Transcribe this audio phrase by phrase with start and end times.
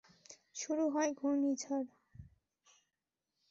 [0.55, 1.85] শুরু হয় ঘূর্ণিঝড়।